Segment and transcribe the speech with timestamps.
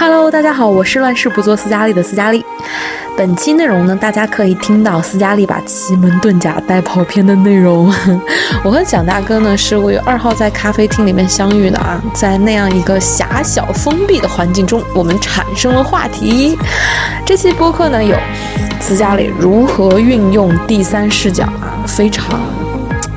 [0.00, 2.42] Hello，大家好，我是乱世不做斯嘉丽的斯嘉丽。
[3.18, 7.92] 本期内容呢，大家可以听到斯嘉丽把奇门遁甲带跑偏的内容。
[8.64, 16.56] 我和蒋大哥呢是五月二号在咖啡厅里面相遇的啊，在那样一个狭小封闭的环境中，我们产生了话题。
[17.26, 18.16] 这期播客呢有
[18.80, 22.40] 斯嘉丽如何运用第三视角啊，非常。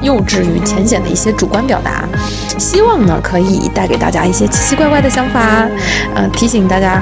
[0.03, 2.03] 幼稚与浅显的一些主观表达，
[2.59, 5.67] 希望呢可以带给大家一些奇奇怪怪的想法，
[6.13, 7.01] 呃，提醒大家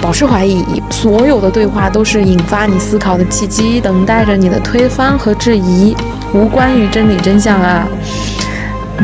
[0.00, 5.94] 保持怀疑，所有的对话都是引发你思考的契机，等待着你的推翻和质疑，
[6.32, 7.86] 无关于真理真相啊。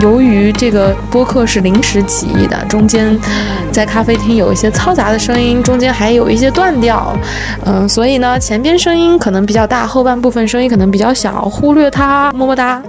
[0.01, 3.17] 由于这个播客是临时起意的，中间
[3.71, 7.17] 在咖啡厅有一些嘈杂的声音，中间还有一些断掉，
[7.65, 12.83] 嗯，所以呢前边声音可能比较大，后半部分声音可能比较小，忽略它，么么哒。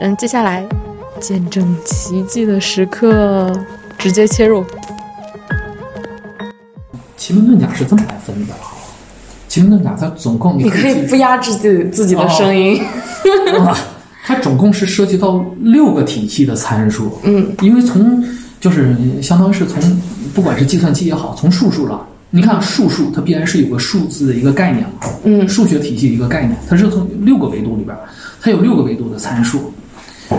[0.00, 0.66] 嗯，接下来
[1.20, 3.52] 见证奇迹的时刻，
[3.98, 4.64] 直接切入。
[7.18, 8.72] 奇门遁甲是这么来分的啊，
[9.46, 12.82] 奇门遁甲它总共你可以不压制自己自己的声音。
[14.24, 17.18] 它总共是涉及到六个体系的参数。
[17.24, 18.24] 嗯，因为从
[18.58, 20.00] 就是相当于是从
[20.34, 25.10] 不管是计算机也好，从数数了，你看数数它必然是有个数字的一个概念嘛。
[25.24, 27.94] 嗯，数学体系的一个概念，它是从六个维度里边，
[28.40, 29.70] 它有六个维度的参数。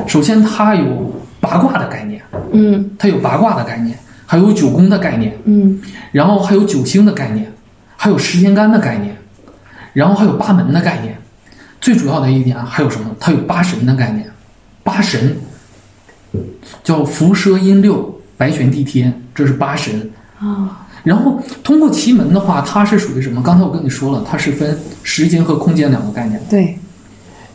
[0.07, 7.51] 首先，它有八卦的概念，嗯，它有八卦的概念，还有九宫的概念，嗯，然后还有九星的概念，
[7.97, 9.15] 还有时间干的概念，
[9.93, 11.17] 然后还有八门的概念，
[11.79, 13.15] 最主要的一点还有什么？
[13.19, 14.29] 它有八神的概念，
[14.83, 15.37] 八神
[16.83, 20.87] 叫伏蛇阴六白玄地天，这是八神啊。
[21.03, 23.41] 然后通过奇门的话，它是属于什么？
[23.41, 26.39] 刚才我跟你说了，它是分时间和空间两个概念。
[26.49, 26.77] 对。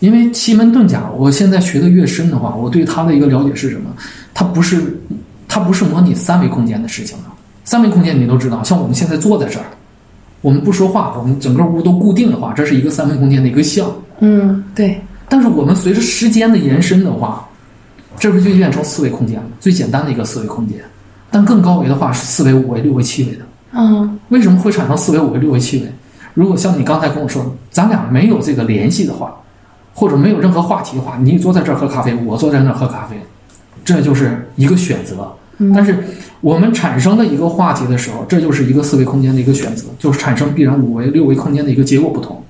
[0.06, 3.90] 因为奇门遁甲，我现在学的越深的话，我对它的一个了解是什么？
[4.32, 4.96] 它不是，
[5.48, 7.24] 它不是模拟三维空间的事情了。
[7.64, 9.66] 三维空间你都知道，像我们现在坐在这儿，
[10.42, 13.84] 我们不说话，我们整个屋都固定的话，这是一个三维空间的一个像。
[14.20, 15.00] 嗯，对。
[15.28, 17.44] 但是我们随着时间的延伸的话，
[18.16, 19.46] 这不就变成四维空间了？
[19.58, 20.78] 最简单的一个四维空间，
[21.32, 23.44] 但更高维的话是四维、五维、六维、七维的。
[23.72, 24.16] 嗯。
[24.28, 25.92] 为什么会产生四维、五维、六维、七维？
[26.32, 29.34] 如果像你刚才跟我说，咱俩没有这个联系的话。
[29.98, 33.16] 或者没有任何话题的话，你坐在这儿喝咖啡，我坐在那儿喝咖啡，
[33.82, 35.26] 这就是一个选择。
[35.74, 35.96] 但是
[36.42, 42.42] 我们产生的一个话题的时候，这就是一个四维空间的一个选择，就是产生必然五维、六维空间的一个结果不同，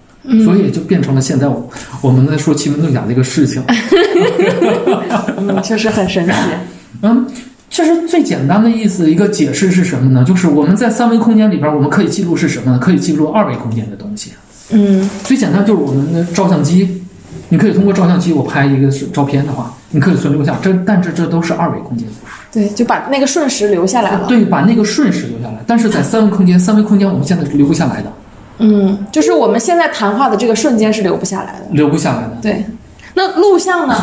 [0.45, 1.71] 所以就变成了现在我
[2.01, 3.62] 我们在说奇门遁甲这个事情。
[5.39, 6.33] 嗯，确实很神奇。
[7.03, 7.25] 嗯，
[7.71, 10.25] 其实最简单的意思一个解释是什么呢？
[10.25, 12.79] 就是我们在三维空间里边，我们可以记录是什么呢？
[12.81, 14.33] 可以记录二维空间的东西。
[14.71, 17.03] 嗯，最简单就是我们的照相机。
[17.49, 20.57] 你可以通过照相机，我拍一个是照片的话，你可以存留下。
[20.61, 22.09] 这，但是这都是二维空间。
[22.53, 24.27] 对，就把那个瞬时留下来了。
[24.27, 25.59] 对，把那个瞬时留下来。
[25.67, 28.12] 但是在三维空间，三维空间我们现在留不下来的。
[28.59, 31.67] 嗯，就是我们现在谈话的这个瞬间是留不下来的。
[31.71, 32.37] 留不下来的。
[32.43, 32.65] 对，
[33.15, 33.95] 那录像呢？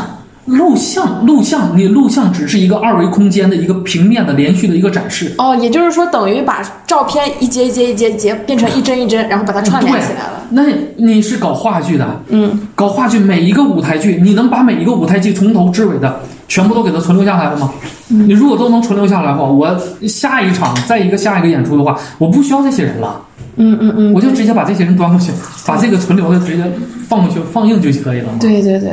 [0.46, 5.34] 录像，录像，你录像只是一个二维空间的一个平面的连续的一个展示。
[5.38, 10.42] 哦，也就是说，等于把照片一节一节一节一节变成一帧一帧，然后把它串联起来了。
[10.50, 10.64] 那
[10.98, 17.72] 你是搞话剧的，嗯，搞话剧，每一个舞台剧，你能把每一个舞台剧从头至尾的全部都给它存留下来了吗？
[18.10, 19.76] 你如果都能存留下来的话，我
[20.08, 23.22] 下一场再一个下一个演出的话，我不需要这些人了。
[23.56, 25.32] 嗯嗯嗯，我就直接把这些人端过去，
[25.66, 26.64] 把这个存留的直接
[27.08, 28.40] 放过去放映就可以了嘛。
[28.40, 28.92] 对对对。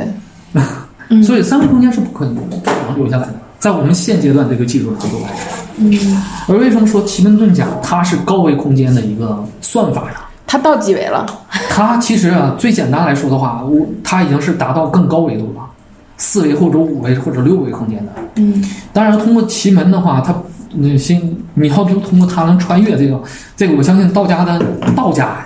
[1.23, 10.21] 所以三维空间是不可能不可能留下来的，在我们现阶段这个技术难度来说，嗯，而为什么说奇门遁甲它是高维空间的一个算法呀？
[10.47, 11.25] 它到几维了？
[11.69, 15.61] 它其实啊，最简单来说的话，我它已经是达到更高维度了，
[16.17, 18.11] 四维或者五维或者六维空间的。
[18.35, 20.33] 嗯，当然通过奇门的话，它
[20.73, 21.21] 你先
[21.53, 23.21] 你要就通过它能穿越这个
[23.55, 24.59] 这个，我相信道家的
[24.95, 25.37] 道家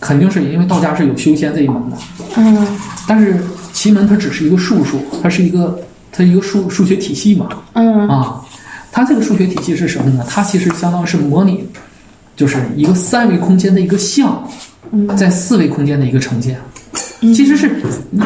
[0.00, 1.96] 肯定是因为道家是有修仙这一门的。
[2.36, 2.66] 嗯，
[3.08, 3.36] 但是。
[3.84, 5.78] 奇门它只是一个数数，它是一个
[6.10, 7.50] 它一个数数学体系嘛。
[7.74, 8.40] 嗯啊，
[8.90, 10.24] 它这个数学体系是什么呢？
[10.26, 11.62] 它其实相当于是模拟，
[12.34, 14.42] 就是一个三维空间的一个像，
[15.18, 16.56] 在四维空间的一个呈现。
[17.20, 17.82] 其实是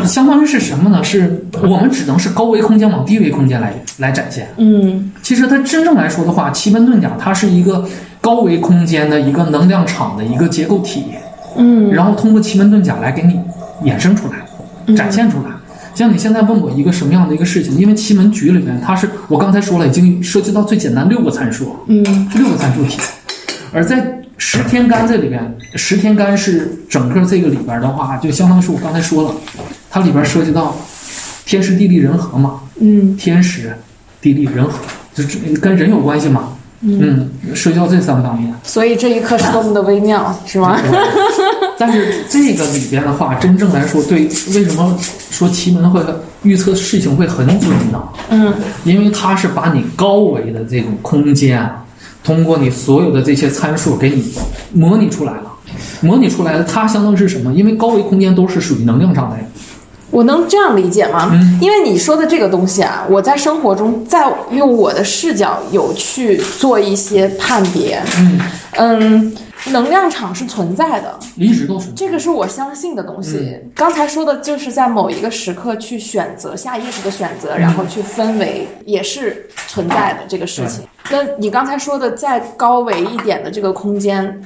[0.06, 1.02] 相当于是什么呢？
[1.02, 4.48] 是我们只能是高维空间往低维空间来来展现。
[4.58, 7.84] 嗯，其实它真正来说的话，奇门遁甲它是一个
[8.20, 11.02] 高维空间的一个能量场的一个结构体。
[11.56, 13.40] 嗯，然后通过奇门遁甲来给你
[13.82, 14.46] 衍生出来。
[14.96, 15.50] 展现出来，
[15.94, 17.76] 像你现在问我一个什么样的一个事情？
[17.76, 22.02] 因为奇门局里面，它是我刚才说了，已经涉及到最简单六个参数，嗯，
[22.34, 22.98] 六个参数题。
[23.72, 29.34] 而在十天干这里边，十天干是整个这个里边的话，就相当于是我刚才说了，
[29.90, 30.76] 它里边涉及到
[31.44, 33.76] 天时地利人和嘛，嗯，天时
[34.20, 34.78] 地利人和，
[35.14, 35.24] 就
[35.60, 36.54] 跟人有关系嘛。
[36.80, 38.54] 嗯，涉及到这三方面。
[38.62, 40.78] 所以这一刻是多么的微妙，是吗？
[41.78, 44.98] 但是这个里边的话，真正来说，对为什么
[45.30, 46.00] 说奇门会
[46.42, 48.02] 预测事情会很准呢？
[48.30, 48.52] 嗯
[48.84, 51.84] 因为它是把你高维的这种空间啊，
[52.24, 54.32] 通过你所有的这些参数给你
[54.72, 55.42] 模拟出来了。
[56.00, 57.52] 模拟出来的，它相当于是什么？
[57.52, 59.36] 因为高维空间都是属于能量上的。
[60.10, 61.30] 我能这样理解吗？
[61.32, 68.02] 嗯因为你说的这个东西啊，我在生活中在用我的视角有去做一些判别。
[68.18, 68.40] 嗯，
[68.76, 69.36] 嗯，
[69.72, 71.94] 能量场是存在的，一直都存在。
[71.94, 73.38] 这个是我相信的东西。
[73.38, 80.84] 嗯刚才说的就是在某一个时刻去选择，下意识的选择，然后去分为，也是存在的这个事情。
[81.10, 84.42] 那你刚才说的再高维一点的这个空间。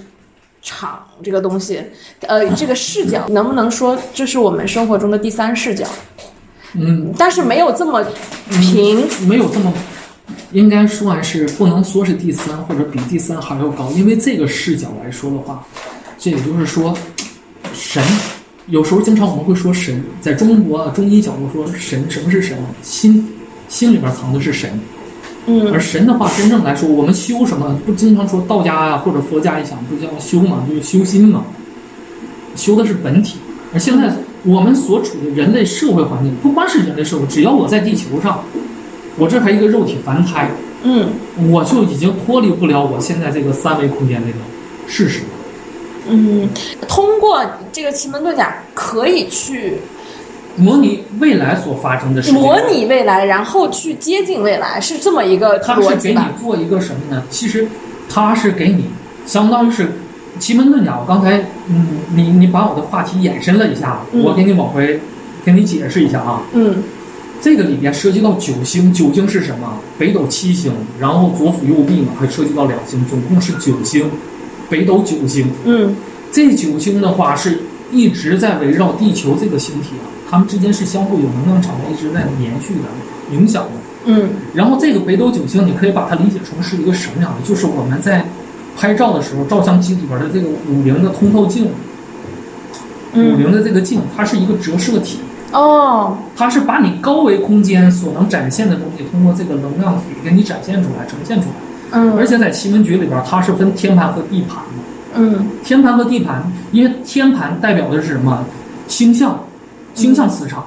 [0.63, 1.83] 场这个东西，
[2.21, 5.87] 呃，这个视角能不能说这是我们生活中的第三视角？
[6.75, 8.03] 嗯，但是没有这么
[8.49, 9.73] 平，没有这么，
[10.53, 13.91] 应该算是不能说是第三，或者比第三还要高。
[13.91, 15.67] 因为这个视角来说的话，
[16.17, 16.97] 这也就是说，
[17.75, 18.03] 神，
[18.69, 22.57] 有时候经常我们会说神，在中国啊中医角度说神，什么是神？
[22.83, 23.29] 心，
[23.69, 24.81] 心里边藏的是神。
[25.47, 27.77] 嗯而神的话，真正来说，我们修什么？
[27.85, 31.45] 不经常说道家啊，或者佛家一想，不叫修嘛，就是修心嘛，
[32.55, 33.39] 修的是本体。
[33.75, 38.45] 而现在我们所处的人类社会环境，不光是人类社会，只要我在地球上，
[39.19, 40.51] 我这还一个肉体凡胎，
[40.85, 41.09] 嗯
[41.51, 44.39] 我就已经脱离不了我现在这个三维空间这个
[44.87, 45.23] 事实。
[46.09, 46.49] 嗯，
[46.89, 49.79] 通过这个奇门遁甲可以去
[50.57, 56.21] 模拟未来所发生的事情，模拟未来，然后去接近未来，是这么一个它是给你？
[56.41, 57.23] 做一个什么呢？
[57.31, 57.67] 其实
[58.09, 58.85] 它是给你，
[59.27, 59.93] 相当于是
[60.39, 60.99] 奇门遁甲。
[60.99, 61.39] 我刚才，
[61.69, 65.01] 嗯，你你把我的话题延伸了一下，嗯我给你往回
[65.45, 66.43] 给你解释一下啊。
[66.53, 66.83] 嗯
[67.41, 69.79] 这个里边涉及到九星，九星是什么？
[69.99, 74.09] 北斗七星，然后左辅右弼嘛，还涉及到两星，总共是九星，
[74.71, 75.51] 北斗九星。
[75.65, 75.97] 嗯
[76.31, 77.61] 这九星的话是
[77.91, 83.71] 一直在围绕地球这个星体啊，它们之间是相互有能量场的一直在延续的、影响的。
[84.07, 87.47] 嗯然后这个北斗九星，你可以把它理解成是一个什么样的？
[87.47, 88.25] 就是我们在
[88.75, 91.71] 拍照的时候，照相机里边的这个五菱的通透镜，五
[93.13, 95.19] 嗯菱的这个镜，它是一个折射体，
[95.53, 101.55] 哦它是把你高维空间所能展现的东西，通过这个能量体给你展现出来、呈现出来。
[101.91, 104.81] 嗯，而且在奇门局里边，它是分天盘和地盘的。
[105.15, 106.43] 嗯天盘和地盘，
[106.73, 108.43] 因为天盘代表的是什么？
[108.89, 109.39] 星象，
[109.95, 110.63] 星象磁场；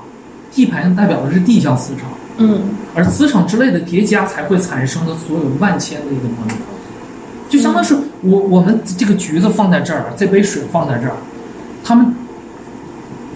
[0.52, 2.10] 地盘代表的是地象磁场。
[2.38, 2.62] 嗯
[2.94, 6.58] 而磁场之类的叠加才会产生的所有万千的一个能量，
[7.50, 11.16] 就相当于是我我们这个橘子放在这儿，这杯水放在这儿，
[11.84, 12.14] 它们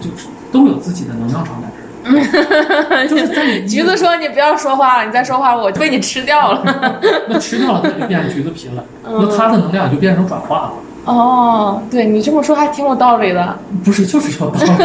[0.00, 6.62] 就是都有自己的能量场在这儿， 就是在你 橘子说：“你不要说话了，你再说话我被你吃掉了。
[7.28, 10.72] 那吃掉了，它就变成橘子皮了，嗯那它的能量也就变成转化了。”
[11.04, 13.58] 哦，对你这么说还挺有道理的。
[13.84, 14.84] 不是，就是有道理。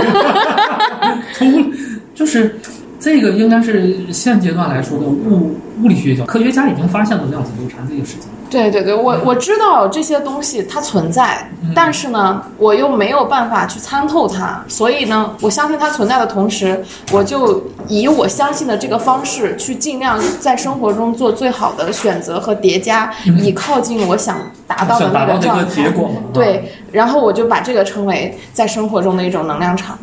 [1.34, 1.72] 从
[2.14, 2.60] 就是
[3.06, 8.22] 这个应该是现阶段来说的物物理学角，科学家已经发现了量子纠缠这个事情。
[8.50, 26.20] 对对对，我我知道这些东西它存在，嗯但是呢，我又没有办法去参透它，所以呢，我相信它存在的同时，我就以我相信的这个方式去尽量在生活中做最好的选择和叠加，嗯以靠近我想达到的想达到这个状态。
[26.34, 29.96] 对，然后我就把这个称为在生活中的一种能量场。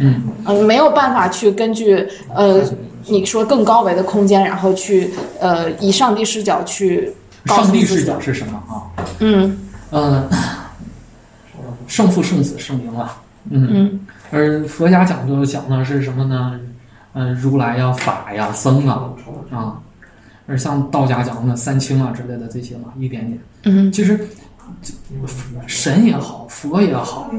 [0.00, 2.60] 嗯，嗯，没有办法去根据呃
[3.06, 7.12] 你说更高维的空间，然后去呃以上帝视角去
[7.46, 8.88] 上帝视角是什么啊？
[9.20, 9.58] 嗯
[9.90, 10.28] 呃，
[11.86, 13.20] 圣父、圣子、圣灵啊。
[13.50, 16.58] 嗯，嗯而佛家讲究讲的是什么呢？
[17.14, 19.10] 嗯，如来呀、法呀、僧啊
[19.50, 19.78] 啊。
[20.46, 23.38] 而像道家讲的三清啊之类的这些嘛，一点点。
[23.64, 24.18] 嗯其实
[25.66, 27.30] 神也好，佛也好，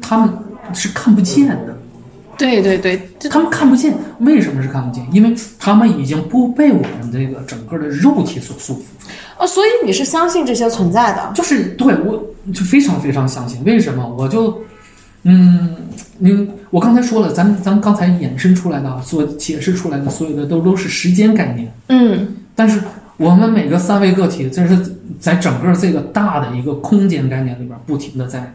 [0.00, 0.30] 他们
[0.74, 1.76] 是看不见的。
[2.36, 5.04] 对对对，这他们看不见，为什么是看不见？
[5.12, 8.84] 因为他们已经不被我们这个整个的肉体所束缚住。
[9.38, 11.32] 哦，所以你是相信这些存在的？
[11.34, 13.62] 就是对我就非常非常相信。
[13.64, 14.08] 为什么？
[14.16, 14.56] 我就
[15.24, 15.74] 嗯，
[16.18, 22.80] 你，我刚才说了，咱咱刚才衍生出来的、所解释出来的所有的都都是时间概念，嗯但是
[23.16, 24.78] 我们每个三维个体，这是
[25.18, 28.52] 在整个这个大的一个空间概念里边不停的在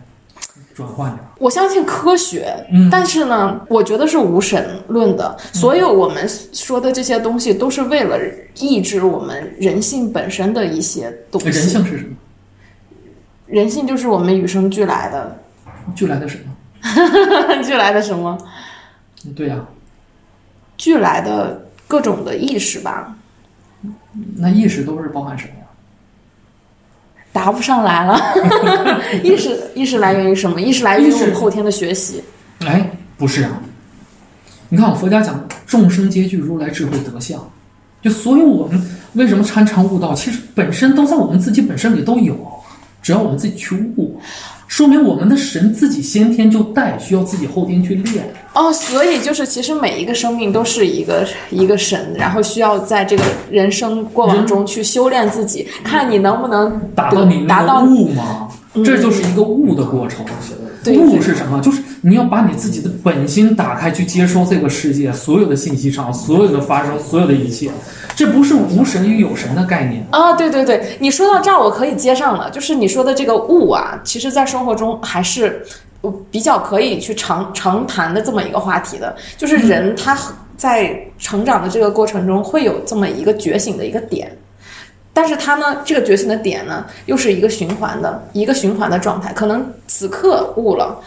[0.73, 1.17] 转换着。
[1.37, 5.37] 我相信科学，嗯但是呢，我觉得是无神论的。
[5.53, 8.17] 所有我们说的这些东西，都是为了
[8.55, 11.47] 抑制我们人性本身的一些东西。
[11.49, 12.15] 人性是什么？
[13.45, 15.39] 人性就是我们与生俱来的，
[15.95, 16.51] 俱来的什么？
[17.63, 18.37] 俱来的什么？
[19.35, 19.63] 对呀、
[20.75, 23.15] 俱来的各种的意识吧。
[24.35, 25.62] 那意识都是包含什么呀？
[27.33, 28.17] 答不上来了。
[29.21, 30.61] 意识意识来源于什么？
[30.61, 32.23] 意识来源于我们后天的学习。
[32.59, 33.59] 哎，不是啊。
[34.69, 37.39] 你看，佛家讲众生皆具如来智慧德相，
[38.01, 38.81] 就所有我们
[39.13, 42.35] 为什么参禅悟道，其实本身都在我们自己本身里都有，
[43.01, 44.19] 只要我们自己去悟。
[44.67, 48.33] 说明我们的神自己先天就带，需要自己后天去练。
[48.53, 58.47] 哦，所以就是其实每一个生命都是一个一个神，然后需要在这个人生过往中去修炼自己，看你能不能达到你达到悟吗？
[58.85, 60.25] 这就是一个悟的过程。
[60.25, 61.61] 对悟是什么？
[61.61, 67.71] 就是你要把你自己的本心打开，去接收这个世界所有的信息上、所有的发生、所有的一切。
[68.15, 70.33] 这不是无神与有神的概念啊！
[70.33, 72.49] 对对对，你说到这儿，我可以接上了。
[72.51, 75.65] 就是你说的这个物啊，其实在生活中还是
[76.29, 79.15] 比较可以去常常谈的这么一个话题的。
[79.35, 80.15] 就是人他
[80.55, 84.31] 在成长的这个过程中会有这么一个觉醒的一个点，
[85.13, 89.31] 但是他呢，这个觉醒的点呢，又是一个循环的一个循环的状态。
[89.33, 91.01] 可能此刻悟了，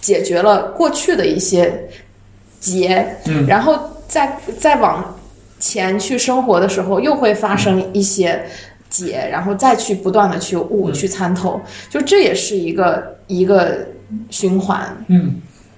[0.00, 1.88] 解决了过去的一些
[2.58, 5.16] 结，嗯，然后再再往。
[5.62, 8.42] 前去生活的时候，又会发生一些
[8.88, 13.86] 解，然后再去不断的去悟、去参透，就这也是一个一个
[14.30, 14.96] 循环。
[15.08, 15.34] 嗯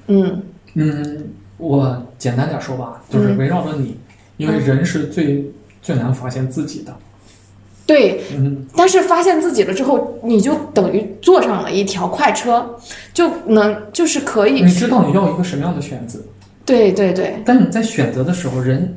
[0.06, 0.42] 嗯
[0.74, 3.98] 嗯，我简单点说吧，就是围绕着你，
[4.36, 5.50] 因为人是最
[5.82, 6.96] 最难发现自己的。
[7.86, 12.76] 对，嗯，但是发现自己了之后，你就等于坐上了一条快车，
[13.12, 14.62] 就能就是可以。
[14.62, 16.18] 你知道你要一个什么样的选择？
[16.64, 17.36] 对对对。
[17.44, 18.96] 但你在选择的时候，人。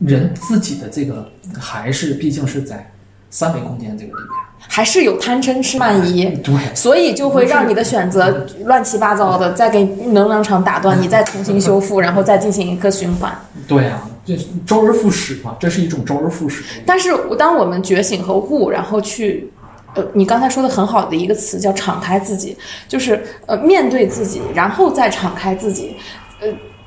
[0.00, 2.84] 人自己的这个还是毕竟是在
[3.34, 4.30] 三维空间这个里面，
[4.68, 13.36] 还是有贪嗔痴慢疑，对，所以就会让你的选择乱七八糟的，再给能量场打断，你再重新修复， 然后再进行一个循环。
[13.66, 16.62] 对啊，这周而复始嘛，这是一种周而复始。
[16.86, 19.50] 但是当我们觉醒和悟，然后去，
[19.96, 25.96] 呃，你刚才说的很好的一个词叫敞开自己，就是呃面对自己，然后再敞开自己，
[26.40, 26.46] 呃。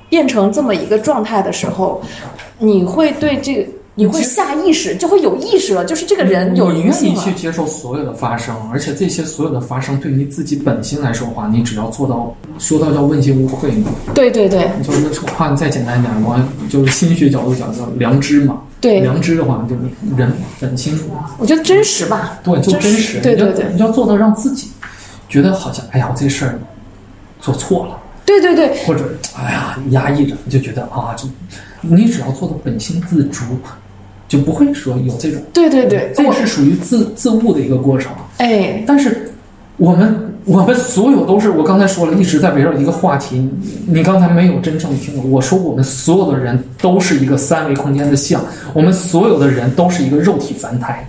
[0.09, 2.01] 变成这么一个状态的时候，
[2.59, 3.65] 你会对这个，
[3.99, 13.89] 你会下意识，就会有意识了，就是这个人有愿意去接受所有的发生，而且这些所有的发生对你自己本心来说的话，你只要做到，说到叫问心无愧嘛。
[14.13, 16.39] 对对对，就是话再简单一点，我
[16.69, 18.61] 就是心学角度讲叫良知嘛。
[18.79, 19.81] 对，良知的话就是
[20.15, 20.95] 人本心。
[21.39, 22.39] 我觉得真实吧。
[22.43, 23.19] 对，就真实。
[23.21, 24.67] 对对对，你要做到让自己
[25.27, 26.59] 觉得好像，哎呀，我这事儿
[27.41, 27.99] 做错了。
[28.23, 31.27] 对对对，或者哎呀，压抑着，你就觉得啊，就
[31.81, 33.43] 你只要做到本心自足，
[34.27, 35.41] 就不会说有这种。
[35.53, 38.11] 对对对，这是属于自自悟的一个过程。
[38.37, 39.31] 哎，但是
[39.77, 43.49] 我们我们所有都是我刚才说了，一直在围绕一个话题。
[43.87, 48.41] 你刚才没有真正听懂，我说我们所有的人都是一个三维空间的像，
[48.73, 51.07] 我们所有的人都是一个肉体凡胎。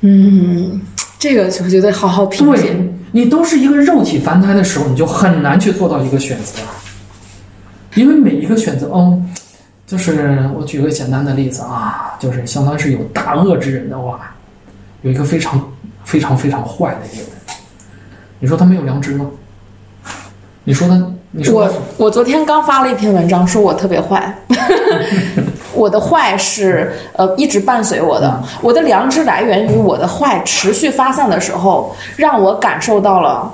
[0.00, 0.80] 嗯，
[1.18, 2.94] 这个我觉得好好品对。
[3.10, 6.60] 你都是一个肉体凡胎的时候，你就很难去做到一个选择，
[7.94, 9.30] 因为每一个选择，嗯，
[9.88, 14.34] 就是我举个简单的例子啊，就是相当是有大恶之人的话，
[15.00, 15.58] 有一个非常
[16.04, 17.30] 非常非常坏的一个人，
[18.38, 19.26] 你说他没有良知吗？
[20.64, 21.02] 你说他？
[21.30, 24.34] 你说我我昨天刚发了一篇文章，说我特别坏。
[25.74, 33.50] 我的坏是呃一直伴随我的，我的良知来源于我的坏持续发散的时候，让我感受到了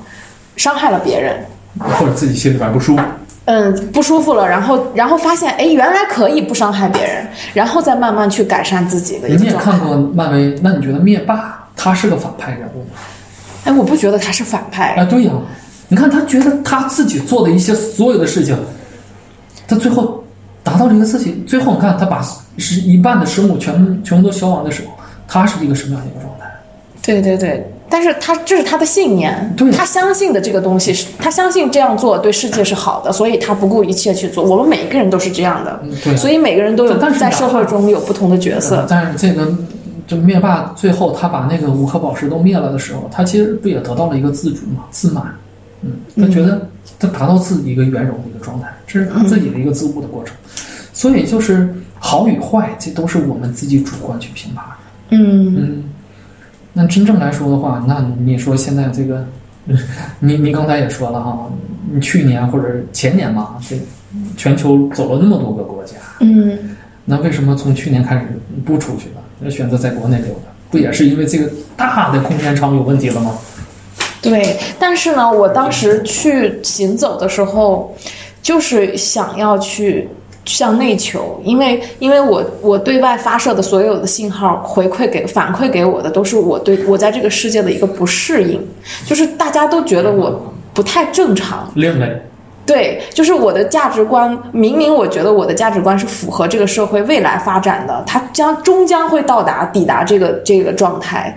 [0.56, 1.44] 伤害了别人，
[1.78, 3.02] 或者自己心里边不舒服。
[3.46, 9.28] 嗯，不舒服了，然后然后发现哎，原来可以不伤害别人，然后再慢慢去改善自己的。
[9.28, 12.96] 你也看过漫威，那你觉得灭霸他是个反派人物吗？
[13.64, 14.94] 哎，我不觉得他是反派。
[14.94, 15.32] 啊，对呀，
[15.88, 18.56] 你看他觉得他自己做的一些所有的事情，
[19.66, 20.20] 他最后。
[20.64, 24.94] 达到了一个自己，最后你看他把是一半的生物全全部都消亡的时候，
[25.28, 26.46] 他是一个什么样的一个状态？
[27.02, 34.42] 对对对，但是他这是他的信念，他相信的这个东西是，他相信这样做对世界是好的，所以他不顾一切去做。
[34.42, 38.84] 我们每一个人都是这样的，对，所以每个人都有在社会中有不同的角色。
[38.88, 39.56] 但是这个
[40.08, 45.24] 就灭霸最后他把那个五颗宝石都灭了的时候，他其实不也得到了一个自主嘛，自满，
[45.82, 46.68] 嗯，他觉得。
[46.98, 50.34] 他达到自己一个圆融的一个状态，这是他自己的一个自悟的过程。
[50.92, 54.64] 所以就是好与坏，这都是我们自己主观去评判。
[55.10, 55.84] 嗯嗯。
[56.74, 59.24] 那真正来说的话，那你说现在这个，
[60.18, 61.48] 你你刚才也说了哈，
[61.90, 63.76] 你去年或者前年吧，这
[64.36, 65.94] 全球走了那么多个国家。
[66.20, 66.58] 嗯。
[67.04, 68.22] 那为什么从去年开始
[68.64, 70.40] 不出去了，要选择在国内留着？
[70.70, 73.38] 不也是因为这个大的空间场有问题了吗？
[74.20, 77.94] 对，但是呢，我当时去行走的时候，
[78.42, 80.08] 就是想要去
[80.44, 88.60] 向内求，因为因为我我对外发射的所有的信号回馈给反馈给我的都是我对我在这个世界的一个不适应，
[89.06, 92.20] 就是大家都觉得我不太正常，另类。
[92.66, 101.36] 对，就是我的价值观，明明我觉得我的价值观是符合这个社会未来发展的，它将终将会到达抵达这个这个状态，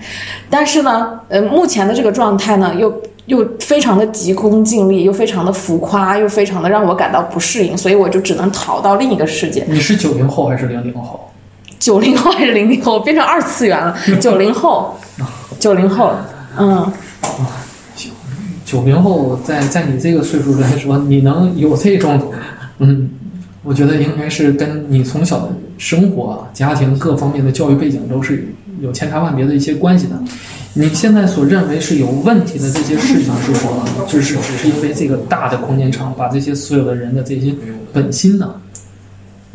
[0.49, 2.89] 但是呢，呃，目前的这个状态呢，又
[3.27, 9.63] 又非常的急功近利，又非常的浮夸，又非常的让我感到不适应，所以我就只能逃到另一个世界。
[9.69, 11.29] 你是九零后还是零零后？
[11.79, 12.99] 九零后还是零零后？
[12.99, 13.95] 变成二次元了。
[14.19, 14.97] 九零后，
[15.59, 16.13] 九零后，
[16.57, 16.91] 嗯。
[18.65, 22.21] 九零后在在你这个岁数来说，你能有这种，
[22.79, 23.09] 嗯，
[23.63, 28.45] 我觉得应该是跟你从小的生活、家庭各方面的教育背景都是
[28.81, 30.21] 有千差万别的一些关系的。
[30.73, 33.71] 你现在所认为是有问题的这些事情，是说，
[34.07, 37.53] 就是只是因为这个大的空间场把这些所有的人的这些
[37.91, 38.53] 本心呢，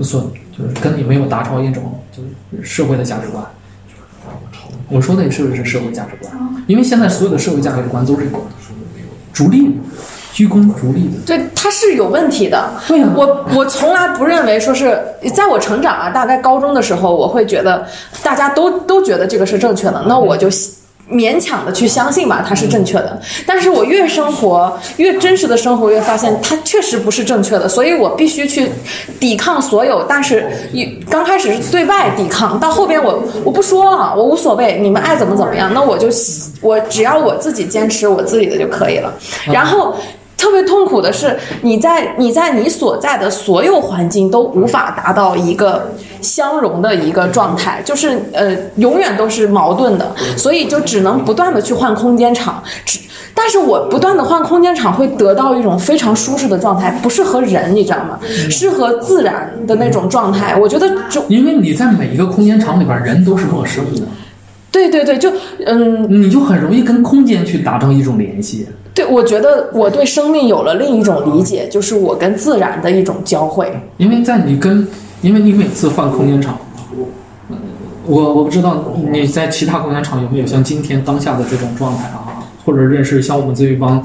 [0.00, 2.22] 所就是跟你没有达成一种就
[2.56, 3.44] 是社会的价值观。
[4.88, 6.32] 我说的是不是社会价值观？
[6.66, 8.28] 因为现在所有的社会价值观都是。
[9.32, 9.72] 逐利的，
[10.34, 12.70] 居功逐利的，对，他是有问题的。
[12.86, 15.02] 对呀，我我从来不认为说是
[15.34, 17.86] 在我成长啊，大概高中的时候，我会觉得
[18.22, 20.50] 大家都都觉得这个是正确的，那我就。
[21.10, 23.20] 勉强的去相信吧，它是正确的。
[23.46, 27.68] 但是我越生活越真实的生活，越发现它确实不是正确的。
[27.68, 28.70] 所以我必须去
[29.20, 30.04] 抵抗所有。
[30.08, 35.72] 但是一刚开始是对外抵抗，到后边我我不说了，我无所谓，你们爱怎么怎么样。
[35.74, 36.08] 那我就
[36.60, 39.12] 我只要我自己坚持我自己的就可以了。
[39.46, 39.94] 然后。
[40.42, 45.88] 特别痛苦的是，你在你在你所在的所有环境都无法达到一个
[46.20, 52.60] 相融的一个状态，就是呃，永远都是矛盾的，所以就只能不断的去换空间场。
[52.84, 52.98] 只
[53.32, 58.18] 但是我不断的换空间场，会得到一种非常舒适的状态，不适合人，你知道吗？
[58.50, 60.56] 适合自然的那种状态。
[60.56, 64.02] 我觉得就因为你在每一个空间场里边，人都是陌生的。
[64.72, 65.30] 对对对，就
[65.66, 68.66] 嗯，你就很容易跟空间去达成一种联系。
[68.94, 73.70] 对，我觉得我对生命有了另一种理解，就是我跟自然的一种交汇。
[73.98, 74.86] 因为在你跟，
[75.20, 76.58] 因为你每次换空间场，
[78.06, 78.82] 我我不知道
[79.12, 84.02] 你在其他空间场有没有像今天当下的这种状态啊，或者认识像我们这一帮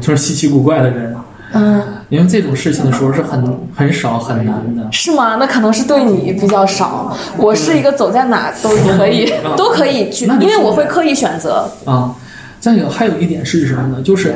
[0.00, 1.14] 就是稀奇古怪的人。
[1.54, 5.36] 嗯，因为这种事情的时候是很很少很难的，是吗？
[5.36, 7.16] 那可能是对你比较少。
[7.38, 12.14] 我是一个走在哪都可以都可以去，因为我会刻意选择啊。
[12.60, 14.02] 再有还有一点是什么呢？
[14.02, 14.34] 就是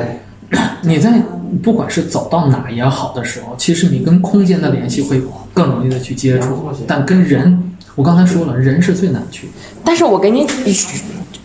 [0.81, 1.21] 你在
[1.61, 5.21] 不管是走到哪也好的时候，其实你跟空间的联系会
[5.53, 9.49] 更容易的去接触，但跟人，我刚才说了，人是最难去。
[9.83, 10.47] 但是我给你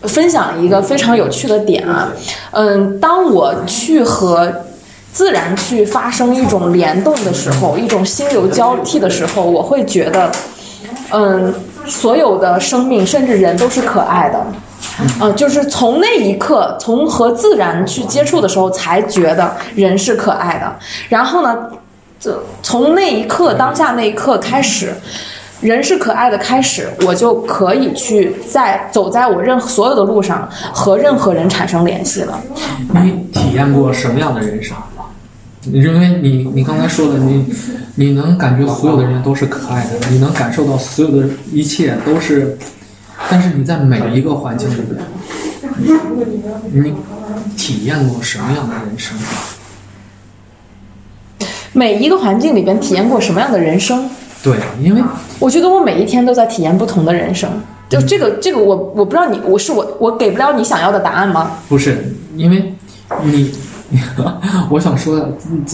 [0.03, 2.11] 分享一个非常有趣的点啊，
[2.53, 4.51] 嗯，当我去和。
[5.11, 10.31] 自然去发生一种联动的时候，一种心流交替的时候，我会觉得，
[11.11, 11.53] 嗯，
[11.85, 14.45] 所有的生命，甚至人都是可爱的，
[15.19, 20.73] 嗯，就是从那一刻，从和自然去接触的时候，才觉得人是可爱的。
[21.09, 21.57] 然后呢，
[22.19, 24.93] 这从那一刻当下那一刻开始，
[25.59, 32.39] 人是可爱的开始，我就可以去在走在我任所有的路上，和任何人产生联系了。
[33.03, 34.77] 你体验过什么样的人生？
[35.65, 37.45] 因为你，你刚才说的，你，
[37.95, 42.57] 你能感觉所有的人都是可爱的，你能感受到所有的一切都是，
[43.29, 45.91] 但是你在每一个环境里面，
[46.71, 46.93] 你
[47.57, 49.17] 体验过什么样的人生？
[51.73, 54.09] 每一个环境里边体验过什么样的人生？
[54.41, 55.03] 对，因为
[55.39, 57.49] 我觉得我每一天都在体验不同的人生。
[57.89, 61.51] 就这个，这个我我不知道你，我是我，我给不了你想要的答案吗？
[61.67, 62.73] 不是，因为
[63.23, 63.51] 你。
[64.69, 65.27] 我想说，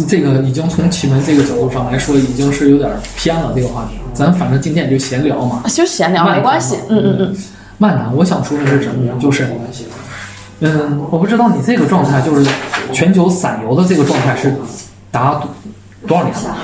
[0.07, 3.97] 这个已经从奇门这个角度上来说，已经是有点偏了这个话题。
[4.13, 6.77] 咱反正今天也就闲聊嘛，就闲聊没关系。
[6.89, 7.35] 嗯嗯嗯。
[7.77, 9.11] 漫谈，我想说的是什么呢？
[9.19, 9.49] 就是，
[10.61, 12.49] 嗯，我不知道你这个状态，就是
[12.93, 14.55] 全球散游的这个状态是
[15.11, 15.41] 达
[16.07, 16.55] 多少年了？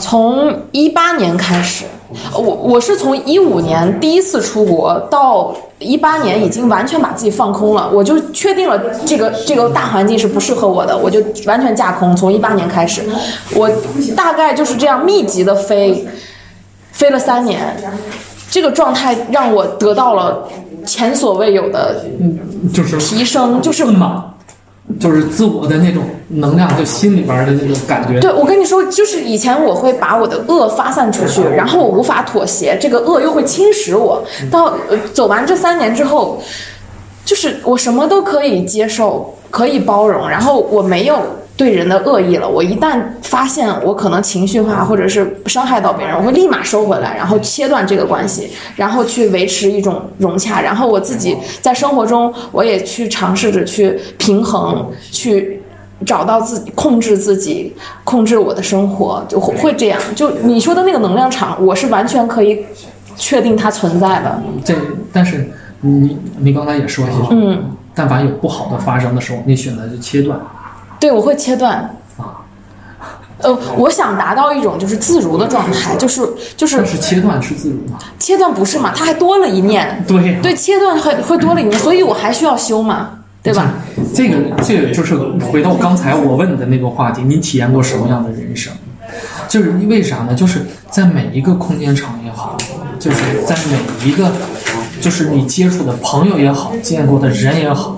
[0.00, 1.84] 从一八年开始，
[2.32, 5.54] 我我是从一五年第一次出国到。
[5.78, 12.16] 一八年已经完全把自己放空了，我就确定了这个这个大环境是不适合我的，我就完全架空。
[12.16, 13.02] 从一八年开始，
[13.54, 13.70] 我
[14.16, 16.08] 大概就是这样密集的飞，
[16.92, 17.76] 飞了三年，
[18.50, 20.48] 这个状态让我得到了
[20.86, 22.02] 前所未有的，
[22.72, 24.35] 就是提升，就是嘛。
[25.00, 28.20] 就是自我的那种能量，就心里边的那种感觉。
[28.20, 34.24] 对，我跟你说，就是以前我会把我的恶发散出去，然后我无法妥协，这个恶又会侵蚀我。
[34.50, 34.74] 到
[35.12, 36.40] 走完这三年之后，
[37.24, 41.20] 就是我什么都可以接受，可以包容，然后我没有
[41.56, 42.46] 对人的恶意了。
[42.48, 50.60] 我一旦发现我可能情绪化或者是伤害到别人，我会立马收回来，然后切断这个关系，然后去维持一种融洽。
[50.60, 55.62] 然后我自己在生活中，我也去尝试着去平衡，去
[56.04, 59.98] 找到自己，控制自己，控制我的生活，就会会这样。
[60.14, 62.66] 就你说的那个能量场，我是完全可以
[63.16, 64.42] 确定它存在的。
[64.62, 64.74] 这
[65.10, 65.48] 但是
[65.80, 67.64] 你你刚才也说了，嗯，
[67.94, 70.38] 但凡有不好的发生的时候，你选择就切断。
[70.98, 71.78] 对，我会切断。
[72.16, 72.40] 啊，
[73.38, 77.98] 呃，我想达到一种就是自如的状态，就是就是但是切断是自如吗？
[78.18, 78.92] 切断不是嘛？
[78.96, 83.10] 它还多了一念， 对呀对，切断会会多了一念，所以我还需要修嘛，
[83.42, 83.74] 对吧？
[84.14, 85.14] 这个这个就是
[85.52, 88.72] 回到刚才我问的那个话题，你体验过什么样的人生？
[89.48, 90.34] 就是为啥呢？
[90.34, 92.56] 就是在每一个空间场也好，
[92.98, 94.32] 就是在每一个，
[95.00, 97.95] 就是你接触的朋友也好，见过的人也好，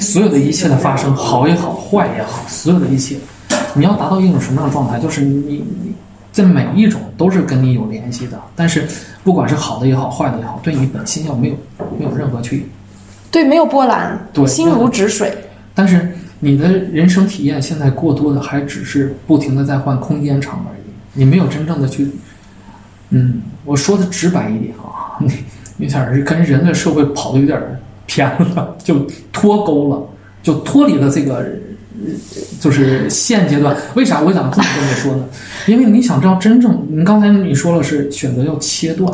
[0.00, 3.16] 所有的一切的发生，好也好，坏也好，所有的一切，
[3.74, 4.98] 你要达到一种什么样的状态？
[4.98, 5.92] 就是你你
[6.32, 8.86] 在每一种都是跟你有联系的，但是
[9.24, 11.54] 不管是好的也好，坏的也好，对你本心要没有
[11.98, 12.66] 没有任何去
[13.30, 15.36] 对，没有波澜，对心如止水。
[15.74, 22.08] 但是你的人生体验现在过多的还只是不停的在换空间场而已，你没有真正的去，
[23.10, 25.32] 嗯，我说的直白一点啊，你
[25.78, 30.02] 有点儿跟人类社会跑的有点儿偏了，就脱钩了，
[30.42, 31.36] 就脱离了这个。
[31.38, 32.12] 呃
[32.60, 35.24] 就是现阶段，为啥我想这么跟你说呢？
[35.66, 39.10] 因为你想知道真正，你刚才你说了是选择要切断，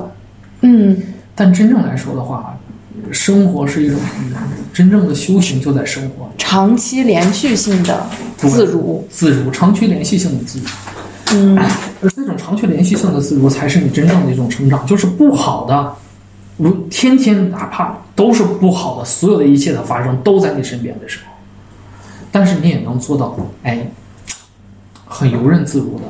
[0.62, 1.00] 嗯，
[1.32, 2.58] 但真正来说的话，
[3.12, 3.96] 生活是一种
[4.74, 6.28] 真正的修行，就在生活。
[6.36, 8.04] 长期连续性的
[8.36, 10.64] 自如，自如，长期连续性的自如。
[11.34, 11.56] 嗯，
[12.02, 14.84] 而这种长期连续性的自如，才是你真正的一种成长。
[14.88, 15.92] 就是不好的，
[16.56, 21.32] 如天天哪怕都是不好的，所有的一切的发生都在你身边的时候，
[22.30, 23.86] 但是你也能做到，哎，
[25.06, 26.04] 很游刃自如的。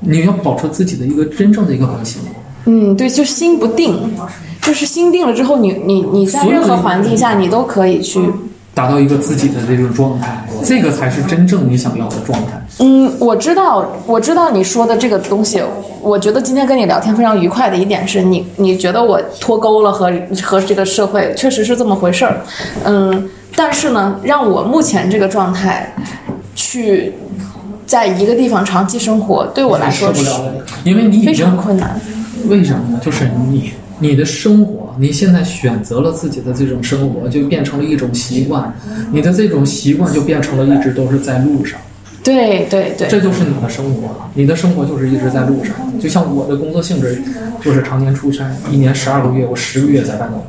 [0.00, 2.20] 你要保持自己的一个真正的一个核心。
[2.66, 4.12] 嗯，对，就心不定，
[4.60, 8.20] 就是心定了之后，你你你在任何环境下，你都可以去。
[8.74, 12.60] 达到一个自己的这种状态，这个才是真正你想要的状态。
[12.80, 15.62] 嗯，我知道，我知道你说的这个东西。
[16.02, 22.40] 我觉得今天跟你聊天非常愉快的一点是你，你觉得我脱钩了和和这个社会确实是这么回事儿。
[22.84, 25.92] 嗯，但是呢，让我目前这个状态
[26.54, 27.14] 去
[27.86, 30.24] 在一个地方长期生活，对我来说是
[30.84, 31.98] 因为你已非经常困难。
[32.48, 33.00] 为什么呢？
[33.02, 38.74] 就是你你的生活，你现在选择了自己的这种生活，就变成了一种习惯，
[39.10, 41.80] 你的这种习惯就变成了一直都是在路上，
[42.22, 44.30] 对对对，这就是你的生活了。
[44.34, 47.22] 你的生活就是一直在路上，就像我的工作性质，
[47.62, 50.44] 就是常年出差，一年十二个月，我十个月在外头。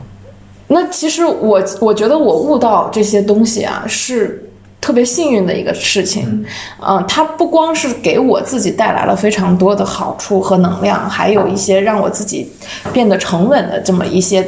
[0.67, 4.43] 那其实我我觉得我悟到这些东西啊，是
[4.87, 6.45] 特别幸运的一个事情。
[6.79, 12.49] 嗯、它不光是给我自己带来了非常多的好处和能量，还有一些让我自己
[12.93, 14.47] 变得沉稳的这么一些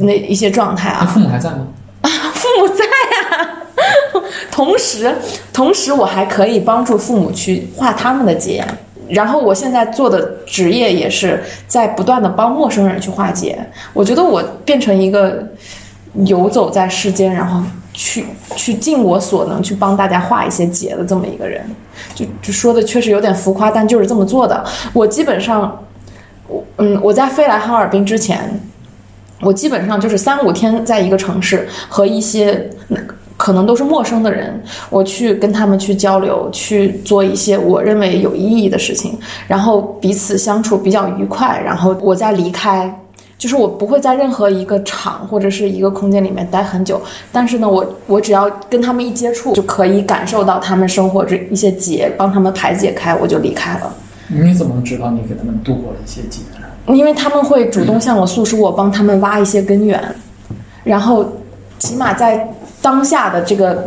[0.00, 1.06] 那一些状态啊。
[1.06, 1.68] 父母还在吗？
[2.00, 2.84] 啊 父母在
[3.36, 3.62] 啊，
[4.50, 5.14] 同时
[5.52, 8.66] 同时我还可以帮助父母去化他们的结。
[9.08, 13.56] 然后我现在做的职业也是在不断的帮陌生人去化解。
[13.92, 15.48] 我觉得我变成一个
[16.26, 17.62] 游走在世间，然后
[17.98, 21.60] 去去尽我所能去帮大家化一些结的这么一个人。
[22.14, 24.64] 就就说的确实有点浮夸，但就是这么做的。
[24.92, 25.84] 我基本上，
[26.46, 28.38] 我嗯，我在飞来哈尔滨之前，
[29.40, 32.70] 我基本上就是三五天在一个城市和一些
[33.36, 42.96] 可能都是陌生的人，我去跟他们去交流，去做一些我认为有意义的事情，然后彼此相处比较愉快，然后我再离开。
[43.38, 53.94] 就是我不会在任何一个场或者是一个空间里面待很久，但是呢，我我只要跟他们一接触，就可以感受到他们生活这一些结，帮他们排解开，我就离开了。
[54.26, 56.94] 你怎么知道你给他们度过了一些劫呢？
[56.94, 60.02] 因为他们会主动向我诉说，我帮他们挖一些根源，
[60.82, 61.24] 然后
[61.78, 63.86] 起码在当下的这个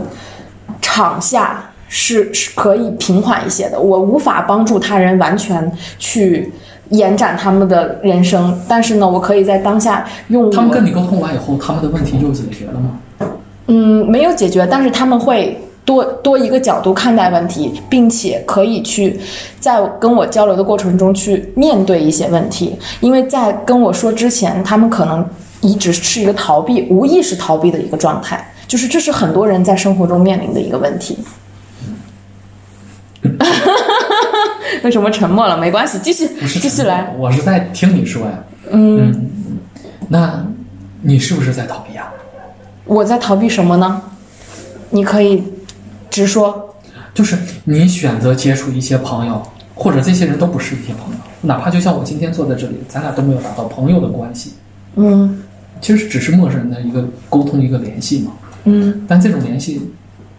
[0.81, 3.79] 场下是是可以平缓一些的。
[3.79, 6.51] 我无法帮助他人完全去
[6.91, 13.27] 延展他们的人生，但是呢，我可以在当下用他们跟你沟通完以后，他们的问题就解决了吗？
[13.67, 19.19] 嗯，没有解决，但是他们会多多一个角度看待问题，并且可以去
[19.59, 22.75] 在跟我交流的过程中去面对一些问题。
[22.99, 25.25] 因为在跟我说之前，他们可能
[25.61, 31.17] 一直是一个逃避、无意识逃避的一个状态，就是这是很多人在生活中面临的一个问题。
[34.83, 35.57] 为什么沉默了？
[35.57, 36.27] 没关系，继续
[36.59, 38.43] 继续来。，我是在听你说呀。
[38.71, 39.29] 嗯，
[40.07, 40.45] 那
[41.01, 42.11] 你是不是在逃避啊？
[42.85, 44.01] 我在逃避什么呢？
[44.89, 45.43] 你可以
[46.09, 46.67] 直说。
[47.13, 49.41] 就是你选择接触一些朋友，
[49.75, 54.53] 或者这些人都不是一些朋友，哪怕就像我今天坐在这里，咱俩都没有达到朋友的关系，
[54.95, 55.43] 嗯
[55.81, 58.31] 其实只是陌生人的一个沟通、一个联系嘛。
[58.63, 59.81] 嗯但这种联系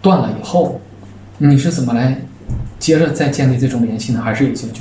[0.00, 0.80] 断了以后，
[1.38, 2.18] 你是怎么来
[2.82, 4.20] 接着再建立这种联系呢？
[4.20, 4.80] 还是已经就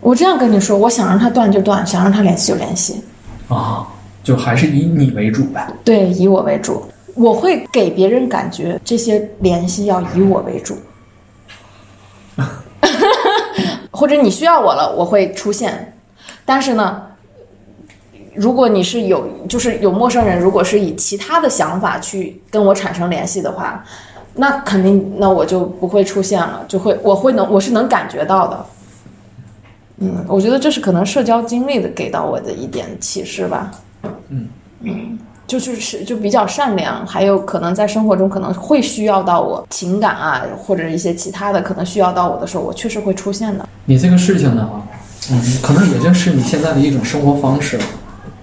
[0.00, 3.04] 我这样跟你说，我想让他断就断，想让他联系就联系。
[3.48, 3.86] 啊，
[4.24, 5.70] 就还是以你为主呗？
[5.84, 6.82] 对，以我为主，
[7.14, 10.78] 我会给别人感觉这些联系要以我为主，
[13.92, 15.94] 或者你需要我了，我会出现。
[16.46, 17.02] 但是呢，
[18.34, 23.84] 如果你是有，就是有陌生人，如果是以其他的想法去跟我产生联系的话，
[24.34, 28.66] 那肯定，那我就不会出现了，就会，我会能，我是能感觉到的。
[29.98, 33.70] 嗯，我觉得这是可能社交经历的给到我的一点启示吧。
[34.30, 34.48] 嗯
[34.80, 43.68] 嗯，就是是就比较善良，还有可能在生活中可能会需要到我情感啊，或者一些其他的可能需要到我的时候，我确实会出现的。
[43.84, 44.68] 你这个事情呢，
[45.30, 47.78] 嗯，可能也就是你现在的一种生活方式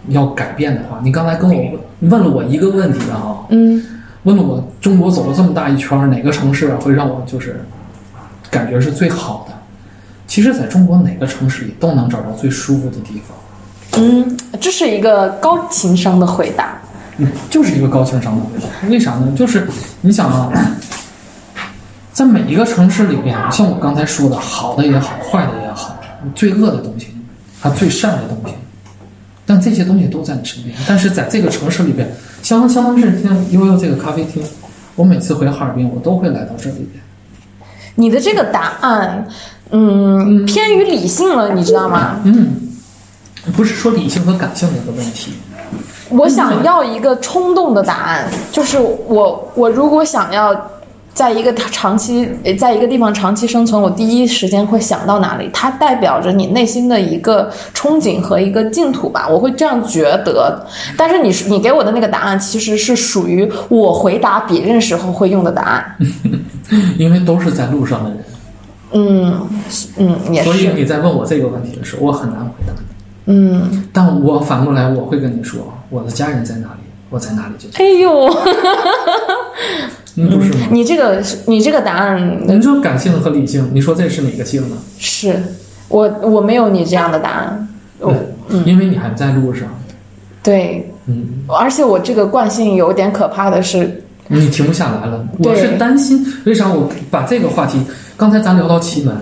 [0.10, 1.58] 要改变的话，你刚才跟我
[2.02, 3.84] 问问了我一个问题啊，嗯
[4.30, 7.66] 问了我中国走了这么大一圈，哪个城市会让我就是
[8.52, 9.56] 感觉是最好的？
[10.28, 13.36] 其实，在中国哪个城市里都能找到最舒服的地方。
[14.00, 16.78] 嗯，这是一个高情商的回答。
[17.18, 18.88] 嗯，就是一个高情商的回答。
[18.88, 19.34] 为啥呢？
[19.36, 19.68] 就是
[20.02, 20.52] 你想啊，
[22.14, 26.00] 在每一个城市里边，像我刚才说的，好的也好，坏的也好，
[26.36, 27.08] 最恶的东西，
[27.60, 28.54] 它最善的东西，
[29.48, 30.76] 但这些东西都在你身边。
[30.88, 32.08] 但是在这个城市里边，
[32.42, 34.44] 相当相当是像悠悠这个咖啡厅，
[34.96, 37.04] 我每次回哈尔滨，我都会来到这里边。
[37.96, 39.28] 你的这个答案，
[39.72, 42.22] 嗯，偏于理性了，你知道吗？
[42.24, 42.50] 嗯，
[43.56, 45.34] 不是说理性和感性的一个问题。
[46.10, 50.54] 我想要一个冲动的答案，就是我我如果想要
[51.20, 55.50] 在一个长期呃在一个地方长期生存，我第一时间会想到哪里？
[55.52, 60.66] 它代表着你内心的一个憧憬和一个净土吧，我会这样觉得。
[60.96, 65.98] 但是你是你给我的那个答案，其实是属于我回答别人时候会用的答案。
[66.98, 68.20] 因为都是在路上的人，
[68.94, 69.48] 嗯
[69.98, 72.72] 嗯，也所以，你在问我这个问题的时候，我很难回答。
[73.26, 76.80] 嗯，但我反过来，我会跟你说，我的家人在哪里，
[77.10, 77.84] 我在哪里就在。
[77.84, 78.34] 哎呦，
[80.20, 80.68] 嗯，不是吗？
[80.70, 84.78] 你这个你这个答案你说感性和理性，你说这是哪个性呢？
[84.98, 85.42] 是
[85.88, 87.68] 我我没有你这样的答案，
[88.00, 88.14] 我
[88.50, 89.68] 嗯，因为你还在路上，
[90.44, 95.26] 对，嗯，而且我这个惯性有点可怕的是，你停不下来了。
[95.40, 97.82] 我是担心，为啥我把这个话题，
[98.18, 99.16] 刚才咱聊到奇门，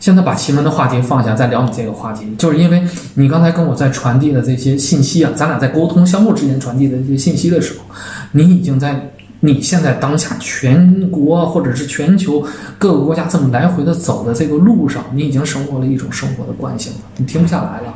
[0.00, 2.82] 现在把奇门的话题放下，再聊你这个话题，就是因为
[3.14, 7.84] 你刚才跟我在传递的这些信息啊，咱俩在沟通相互之间传递的这些信息的时候，
[8.32, 9.10] 你已经在
[9.44, 12.42] 你现在当下全国或者是全球
[12.78, 17.94] 各个国家这么来回的走的这个路上，你已经生活了一种生活的惯性了，你停不下来了。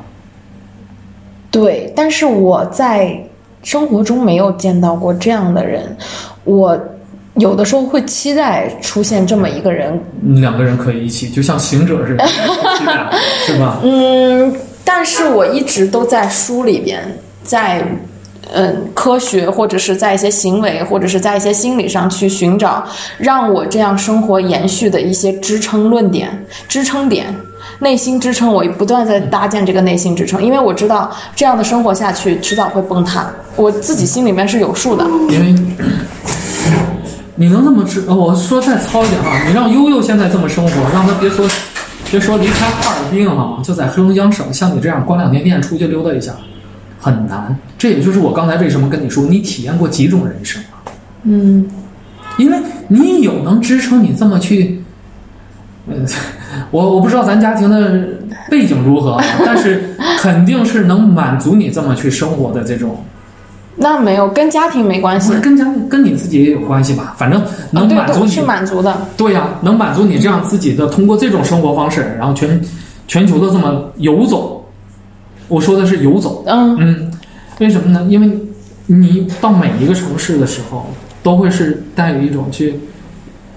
[1.50, 3.18] 对，但是我在
[3.62, 5.96] 生活中没有见到过这样的人，
[6.44, 6.78] 我
[7.36, 9.98] 有的时候会期待出现这么一个人，
[10.34, 12.26] 两个人可以一起，就像行者似的，
[13.46, 13.80] 是吧？
[13.82, 17.02] 嗯，但是我一直都在书里边，
[17.42, 17.82] 在
[18.52, 22.84] 嗯科学或者是在一些行为或者是在一些心理上去寻找
[23.18, 27.34] 让我这样生活延续的一些支撑论点、支撑点。
[27.80, 33.30] 内心支撑，我不断在搭建这个内心支撑，因为我知道这样的生活下去，迟早会崩塌。
[33.54, 35.04] 我自己心里面是有数的。
[35.28, 35.54] 因为
[37.36, 41.48] 你能这么知，呃我说再糙一点啊，你让悠悠现在这么生活，让他别说
[42.10, 46.32] 别说离开哈尔滨了，就在黑龙江省，像你这样关两天店出去溜达一下，
[46.98, 47.56] 很难。
[47.78, 50.82] 这也就是我刚才为什么跟你说，你体验过几种人生啊？
[51.24, 51.68] 嗯，
[52.38, 52.58] 因为
[52.88, 54.82] 你有能支撑你这么去，
[55.88, 55.96] 呃，
[56.70, 58.08] 我我不知道咱家庭的
[58.50, 62.96] 背景如何啊， 但是肯定是能满足你这么去生活的这种。
[63.80, 68.26] 那没有跟家庭没关系，跟家跟你自己也有关系吧，反正能满足你。
[68.26, 68.96] 对是满足的。
[69.16, 72.60] 对呀、能满足你这样自己的，通过这种生活方式，然后全
[73.06, 74.57] 全球的这么游走。
[75.48, 77.18] 我说的是游走，嗯，嗯，
[77.58, 78.06] 为什么呢？
[78.08, 78.38] 因为
[78.86, 80.86] 你到每一个城市的时候，
[81.22, 82.78] 都会是带有一种去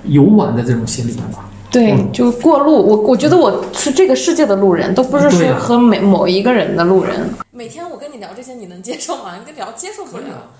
[0.05, 1.49] 游玩的这种心理吧。
[1.69, 2.73] 对，嗯就过路。
[2.85, 7.29] 我我觉得我是这个世界的路人，都不是说和每某一个人的路人。
[7.51, 9.37] 每天我跟你聊这些，你能接受吗？
[9.39, 10.51] 你跟聊接受不了。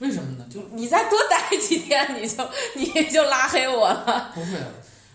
[0.00, 0.44] 为什么呢？
[0.52, 2.42] 就你再多待几天，你就
[2.74, 4.30] 你就拉黑我了。
[4.34, 4.48] 不会，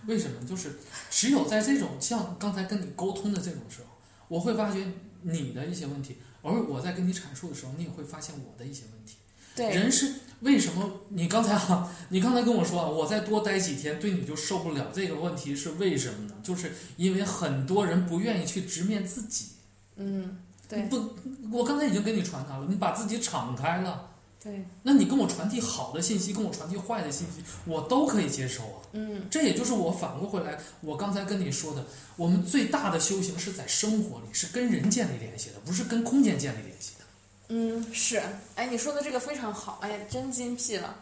[0.08, 0.47] 为什么？
[0.47, 0.77] 就是
[1.10, 3.92] 只有在这种像刚才跟你沟通的这种时候，
[4.27, 4.86] 我会发觉
[5.21, 9.15] 你的一些问题，而我在跟你阐述的时候，你也会发现我的一些问题。
[9.55, 11.01] 对，人是为什么？
[11.09, 14.91] 你刚才啊，你刚才跟我说啊，我再多待几天，对你就受不了。
[14.91, 16.33] 这个问题是为什么呢？
[16.41, 19.49] 就是因为很多人不愿意去直面自己。
[19.97, 21.09] 嗯，对不，
[21.51, 24.12] 我刚才已经跟你传达了，你把自己敞开了，
[24.43, 28.82] 对，那你跟我传递好的信息，跟我传递坏的信息，我都可以接受啊。
[28.91, 31.86] 嗯这也就是我反过回来，我刚才跟你说的，
[32.17, 37.06] 我们最大的修行是在生活里，是跟人建立联系的，不是跟空间建立联系的。
[37.47, 38.21] 嗯是，
[38.56, 40.95] 哎，你说的这个非常好，哎，真精辟了。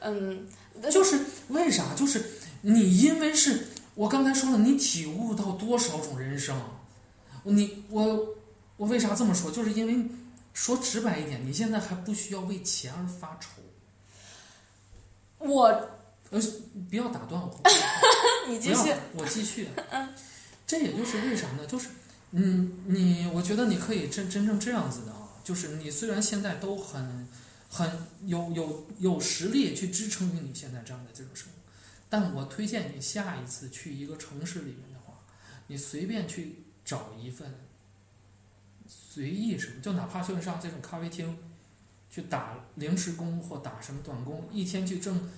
[0.00, 0.46] 嗯，
[0.90, 1.94] 就是为啥？
[1.94, 2.24] 就是
[2.62, 6.58] 你因为是我刚才说了，你体悟到多少种人生，
[7.42, 8.28] 你我
[8.76, 9.50] 我为啥这么说？
[9.50, 10.06] 就是因为
[10.58, 13.62] 说直白一点，你现在还不需要为钱而发愁。
[15.38, 15.66] 我
[16.30, 16.40] 呃
[16.90, 17.62] 不要打断我，
[18.50, 19.68] 你继续我继续。
[20.66, 21.64] 这也就是为啥呢？
[21.64, 21.88] 就是
[22.32, 27.28] 嗯，你我觉得你可以真真正这样子的啊，就是你虽然现在都很
[27.70, 27.88] 很
[28.26, 31.52] 有有有实力去支撑于你现在这样的这种生活，
[32.10, 35.20] 但我推荐你下一次去一个城市里面的话，
[35.68, 37.54] 你随便去找一份
[38.88, 41.36] 随意什么，就哪怕就上这种咖啡厅
[42.10, 45.28] 去打临时工或打什么短工，一天去挣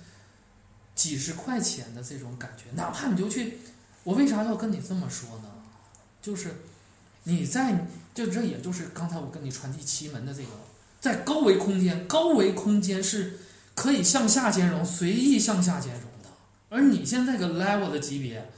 [0.95, 3.59] 几十块钱的这种感觉，哪怕你就去，
[4.03, 5.49] 我为啥要跟你这么说呢？
[6.21, 6.55] 就是
[7.23, 10.49] 你在，就这也就是刚才我跟你传递奇门的这个，
[10.99, 13.39] 在高维空间，高维空间是
[13.73, 16.29] 可以向下兼容，随意向下兼容的，
[16.69, 18.49] 而你现在个 level 的级别，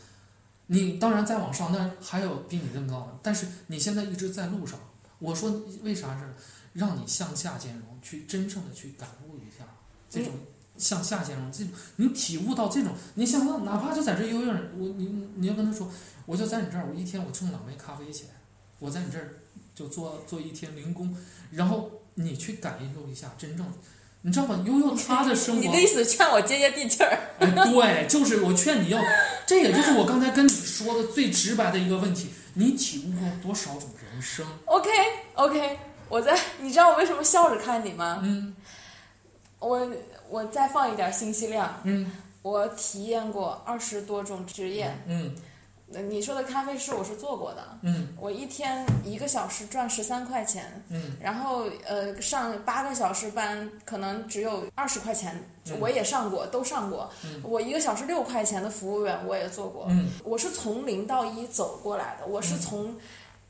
[0.67, 4.79] 你当然再往上，那还有比你更高的，但是你现在一直在路上。
[5.19, 6.33] 我说为啥是
[6.73, 9.65] 让你向下兼容，去真正的去感悟一下
[10.09, 10.33] 这种
[10.77, 15.89] 向下兼容，这种你体悟到这种，你想想，哪怕就在这游泳，我你你要跟他说，
[16.25, 18.27] 我就在你这儿，我一天我挣两杯咖啡钱，
[18.79, 19.35] 我在你这儿
[19.73, 21.15] 就做做一天零工，
[21.51, 23.65] 然后你去感受一下真正，
[24.25, 24.63] 你知道吗？
[24.65, 27.17] 悠悠他的生活， 你的意思劝我接接地气儿？
[27.39, 28.99] 哎，对，就是我劝你要，
[29.45, 34.89] 这也就是我刚才跟你说的最直白的一个问题，你体悟过多少种人生？OK
[35.35, 35.77] OK，
[36.09, 38.19] 我在，你知道我为什么笑着看你吗？
[38.23, 38.55] 嗯
[39.59, 39.89] 我
[40.29, 44.93] 我再放一点信息量，嗯我体验过二十多种职业。
[45.07, 45.41] 嗯呃
[46.01, 57.09] 你说的咖啡师我是做过的，嗯我一天一个小时赚十三块钱，嗯然后呃上八个小时班可能只有二十块钱，嗯我也上过，都上过。
[57.23, 62.95] 嗯我一个小时六块钱的服务员我也做过，嗯我是从零到一走过来的，我是嗯从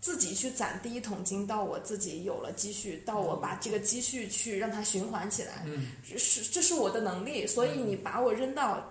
[0.01, 8.83] 自己去攒第一桶金，到我自己有了积蓄，到我把这个积蓄去让它循环起来，嗯这是这是我的能力，所以你把我扔到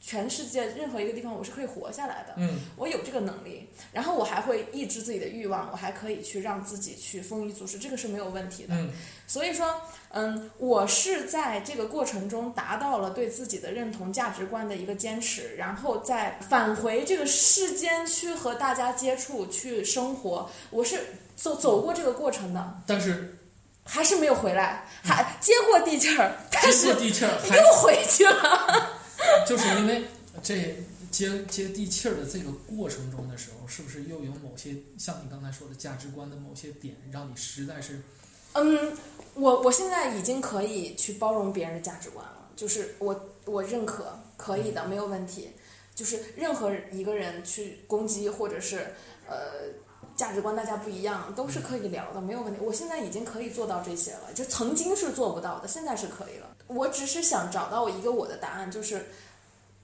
[0.00, 2.34] 全世界任何一个地方，我是可以活下来的。
[2.38, 8.74] 嗯我有这个能力，然后我还会抑制自己的欲望，我还可以去让自己去丰衣足食，这个是没有问题的。
[8.74, 8.90] 嗯
[9.26, 20.50] 所以说，嗯，我是在这个过程中达到了对自己的认同、价值观的一个坚持，然后再返回这个世间去和大家接触、去生活。
[20.70, 21.00] 我是
[21.36, 23.38] 走走过这个过程的，但是
[23.84, 28.96] 还是没有回来，还接过地气儿，但接是过地气儿，又回去了。
[29.46, 30.04] 就是因为
[30.42, 30.76] 这
[31.10, 38.00] 接接地气儿的这个过程中的时候，是不是又有某些像你刚才说的价值观的某些点，让你实在是
[38.52, 38.96] 嗯，
[39.34, 45.50] 我我现在已经可以去包容别人的价值观了，就是我我认可，可以的，没有问题。
[45.92, 48.94] 就是任何一个人去攻击或者是
[49.28, 49.68] 呃
[50.20, 52.60] 价值观大家不一样，都是可以聊的，没有问题。
[52.60, 56.54] 我现在已经可以做到这些了，就曾经是做不到的，现在是可以了。
[56.66, 59.06] 我只是想找到一个我的答案，就是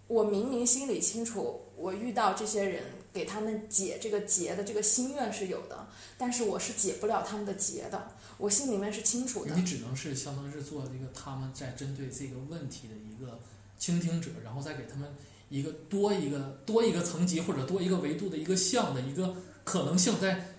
[0.09, 8.07] 我明明心里清楚，我遇到这些人给他们解这个结的这个心愿是有的，但是我是解不了他们的结的。
[8.37, 9.55] 我心里面是清楚的。
[9.57, 13.41] 你只能是相当于是做一个他们在针对这个问题的一个
[13.79, 15.09] 倾听者，然后再给他们
[15.49, 19.35] 一个多一个多一个层级或者多一个维度的一个项的一个
[19.67, 20.55] 可能性，再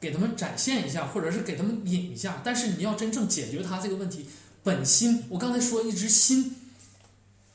[0.00, 2.40] 给他们展现一下，或者是给他们引一下。
[2.44, 4.26] 但是你要真正解决他这个问题
[4.62, 6.54] 本心，我刚才说一直心，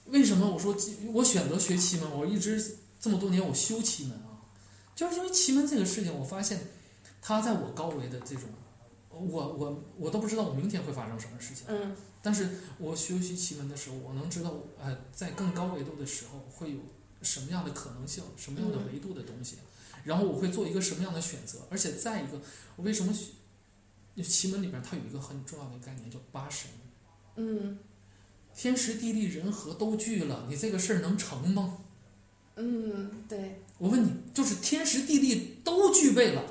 [0.08, 0.76] 为什么我说
[1.14, 4.44] 我选择学奇门，我一直这么多年我修奇门啊，
[4.94, 6.60] 就是因为奇门这个事情，我发现
[7.22, 8.44] 它在我高维的这种。
[9.12, 12.48] 我我我都不知道我明天会发生什么事情，嗯但是
[12.78, 16.78] 我学习奇门的时候，我能知道，呃，在更高维度的时候会有
[17.22, 19.58] 什么样的可能性，什么样的维度的东西，
[20.10, 22.42] 然后我会做一个什么样的选择，而且再一个，
[22.78, 26.68] 我为什么学奇门里边它有一个很重要的概念叫八神，
[27.36, 27.78] 嗯
[28.56, 31.78] 天时地利人和都聚了，你这个事儿能成吗？
[32.56, 36.44] 嗯，对，我问你，就是天时地利都具备了，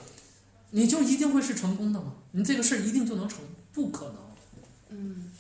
[0.70, 2.14] 你就一定会是成功的吗？
[2.30, 3.40] 你这个事儿一定就能成？
[3.72, 4.16] 不可能。
[4.90, 5.32] 嗯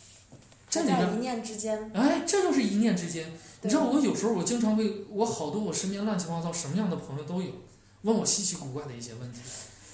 [0.68, 1.90] 这里边一念之间。
[1.94, 3.32] 哎，这就是一念之间。
[3.62, 7.50] 你知道，我有时候我经常会，我好多我身边乱七八糟什么样的朋友都有，
[8.02, 9.40] 问我稀奇古怪的一些问题。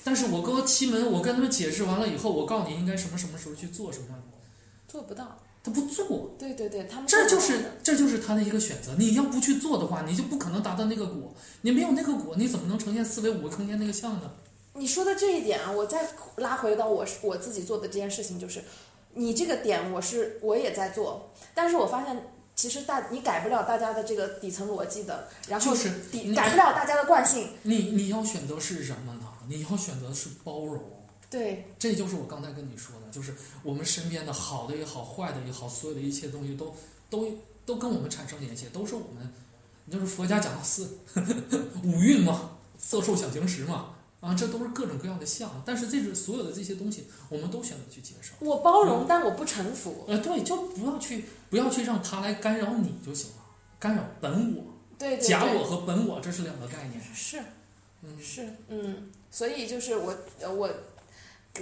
[0.02, 4.06] 但是我跟我奇门，我跟他们解释完了以后，我告诉你应该什么什么时候去做什么，
[4.86, 8.94] 做不到，他不做，对对对，他们这就是这就是他的一个选择。
[8.98, 11.32] 你要不去做的话，你就不可能达到那个果。
[11.62, 14.30] 你没有那个果，你怎么能呈现四维五个空间那个像呢？
[14.74, 18.62] 你说的这一点啊，我再拉回到我我自己做的这件事情，就是
[19.14, 29.28] 你这个点我是我也在做，但是我发现其实大你改不了大家的这个底层逻辑的，然后就是底改不了大家的惯性，你你要选择是什么呢？
[29.48, 30.80] 你要选择的是包容。
[31.30, 33.34] 对这就是我刚才跟你说的，就是
[33.64, 36.72] 我们身边的好的也好，坏的也好，所有的一切东西都
[37.10, 37.28] 都
[37.66, 39.32] 都跟我们产生联系，都是我们，
[39.90, 40.98] 就是佛家讲的四
[41.82, 48.32] 五蕴嘛，色受想行识嘛，啊，这都是各种各样的相，但是这是所有的这些东西，我们都选择去接受。
[48.40, 53.36] 我包容，但我不臣服，呃，对，就不要去不要去让他来干扰你就行了，
[53.78, 54.64] 干扰本我、
[54.98, 57.00] 对对对，假我和本我这是两个概念。
[57.14, 57.38] 是
[58.02, 60.70] 嗯，是嗯，所以就是我呃我。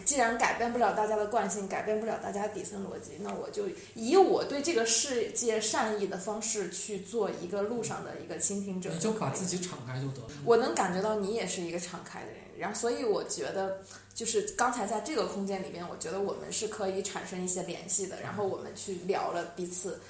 [0.06, 8.88] 既然改变不了大家的惯性，改变不了大家底层逻辑，那我就以我对这个世界善意的方式去做一个路上的一个倾听者。
[8.90, 10.28] 你就把自己敞开就得了。
[10.46, 13.80] 我能感觉到你也是一个敞开的人，然后所以我觉得，
[14.14, 20.00] 就是刚才在这个空间里面，我觉得我们是可以产生一些联系的，然后我们去聊了彼此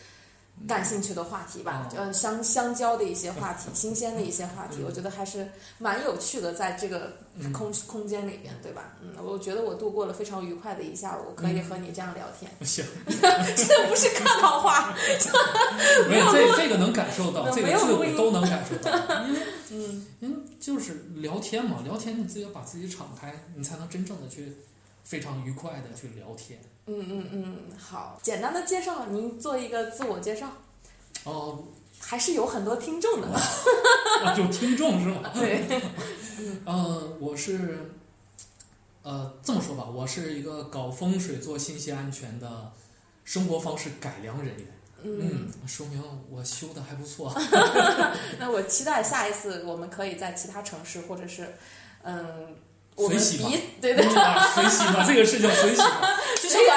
[0.68, 4.84] 感兴趣的话题吧，呃嗯，相相交的一些话题，新鲜的一些话题，嗯。
[4.86, 5.48] 我觉得还是
[5.78, 7.52] 蛮有趣的，在这个嗯。
[7.52, 8.92] 空空间里面，对吧？
[9.02, 14.94] 嗯，我觉得我度过了非常愉快的一下午，可以和你这样聊天，行， 这不是客套话，
[16.08, 18.92] 没有这这个能感受到，这个字我都能感受到，
[19.26, 19.40] 因为
[19.70, 24.52] 嗯，嗯，就是聊天嘛，聊天你自己要把自己敞开，你才能真正的去
[25.02, 26.58] 非常愉快的去聊天。
[26.86, 30.50] 嗯嗯嗯，好，简单的介绍，您做一个自我介绍，
[31.24, 31.62] 哦，
[32.00, 35.30] 还是有很多听众的，啊有听众是吗？
[35.34, 35.64] 对。
[36.66, 37.92] 呃，我是，
[39.02, 42.72] 呃，这么说吧，我是一个搞风水、做信息安全的
[43.24, 44.66] 生活方式改良人员。
[45.04, 47.32] 嗯，说明我修的还不错。
[48.38, 51.54] 那我期待下一次我们可以在其他城市，或者是，
[52.02, 52.54] 嗯，
[52.94, 54.06] 我们随喜吧彼对对。
[54.14, 56.16] 啊随喜吧， 这个事情随喜吧。
[56.36, 56.72] 随缘。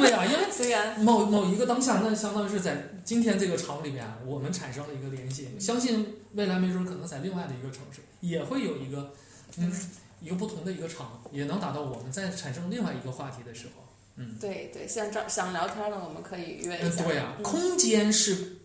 [0.00, 5.48] 对啊，因为随缘，某某一个当下，那相当于是在今天这个场里面，我们产生了一个联系。
[5.58, 9.12] 相信未来没准可能在另外的一个城市也会有一个，
[9.58, 9.72] 嗯，
[10.20, 13.82] 一个不同的一个场，也能达到我们在产生另外一个话题的时候，
[14.16, 17.04] 嗯，对对，想找想聊天的，我们可以约一嗯，下。
[17.04, 17.42] 对呀、嗯。
[17.42, 18.56] 空间是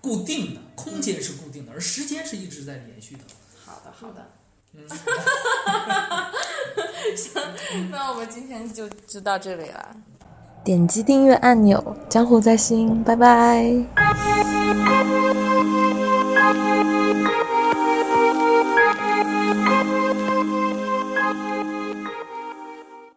[0.00, 3.22] 固定的，空间是固定的，而时间是一直在延续的。
[3.64, 4.30] 好的好的，
[7.90, 9.96] 那我们今天就就到这里了。
[10.62, 13.84] 点击订阅按钮，江湖在心，拜拜。